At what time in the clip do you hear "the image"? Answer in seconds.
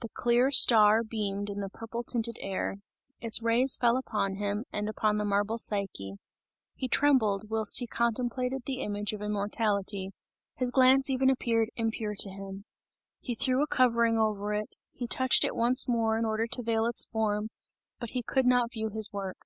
8.66-9.12